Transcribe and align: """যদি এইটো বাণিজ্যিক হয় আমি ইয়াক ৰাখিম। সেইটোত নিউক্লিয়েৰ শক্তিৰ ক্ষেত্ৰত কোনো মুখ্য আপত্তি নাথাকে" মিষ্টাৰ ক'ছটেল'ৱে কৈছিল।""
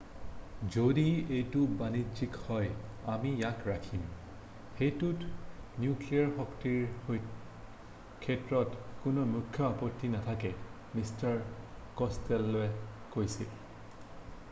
"""যদি 0.75 1.07
এইটো 1.37 1.59
বাণিজ্যিক 1.81 2.33
হয় 2.45 2.69
আমি 3.13 3.29
ইয়াক 3.41 3.59
ৰাখিম। 3.71 4.07
সেইটোত 4.79 5.27
নিউক্লিয়েৰ 5.83 6.31
শক্তিৰ 6.37 7.19
ক্ষেত্ৰত 8.23 8.81
কোনো 9.03 9.25
মুখ্য 9.33 9.67
আপত্তি 9.69 10.09
নাথাকে" 10.15 10.51
মিষ্টাৰ 10.95 11.37
ক'ছটেল'ৱে 12.01 12.67
কৈছিল।"" 13.17 13.53